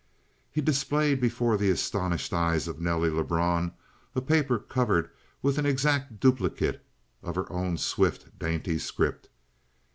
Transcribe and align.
He 0.49 0.61
displayed 0.61 1.21
before 1.21 1.57
the 1.57 1.69
astonished 1.69 2.33
eyes 2.33 2.67
of 2.67 2.81
Nelly 2.81 3.11
Lebrun 3.11 3.71
a 4.15 4.21
paper 4.21 4.57
covered 4.57 5.11
with 5.43 5.59
an 5.59 5.67
exact 5.67 6.19
duplicate 6.19 6.83
of 7.21 7.35
her 7.35 7.45
own 7.53 7.77
swift, 7.77 8.39
dainty 8.39 8.79
script. 8.79 9.29